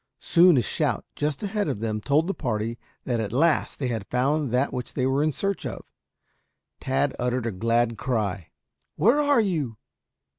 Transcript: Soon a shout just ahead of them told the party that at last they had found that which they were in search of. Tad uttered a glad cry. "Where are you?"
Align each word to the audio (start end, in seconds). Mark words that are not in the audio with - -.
Soon 0.19 0.57
a 0.57 0.63
shout 0.63 1.05
just 1.15 1.43
ahead 1.43 1.67
of 1.67 1.79
them 1.79 2.01
told 2.01 2.25
the 2.25 2.33
party 2.33 2.79
that 3.03 3.19
at 3.19 3.31
last 3.31 3.77
they 3.77 3.89
had 3.89 4.07
found 4.09 4.49
that 4.49 4.73
which 4.73 4.95
they 4.95 5.05
were 5.05 5.21
in 5.21 5.31
search 5.31 5.63
of. 5.63 5.85
Tad 6.79 7.15
uttered 7.19 7.45
a 7.45 7.51
glad 7.51 7.99
cry. 7.99 8.49
"Where 8.95 9.19
are 9.19 9.41
you?" 9.41 9.77